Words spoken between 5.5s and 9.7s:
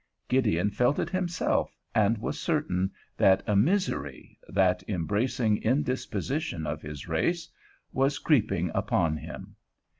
indisposition of his race, was creeping upon him.